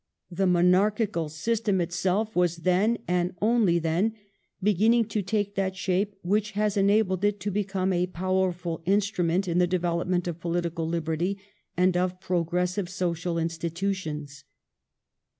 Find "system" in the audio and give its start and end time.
1.29-1.79